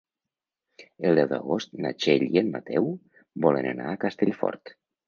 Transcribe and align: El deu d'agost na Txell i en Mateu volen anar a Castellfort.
El 1.09 1.19
deu 1.21 1.29
d'agost 1.35 1.77
na 1.85 1.93
Txell 1.99 2.27
i 2.31 2.43
en 2.45 2.51
Mateu 2.57 2.91
volen 3.47 3.73
anar 3.77 3.91
a 3.97 4.05
Castellfort. 4.09 4.79